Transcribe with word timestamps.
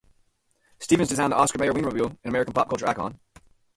Stevens 0.79 1.09
designed 1.09 1.31
the 1.31 1.37
Oscar 1.37 1.59
Mayer 1.59 1.73
Wienermobile, 1.73 2.09
an 2.09 2.17
American 2.29 2.53
pop-culture 2.55 2.87
icon. 2.89 3.19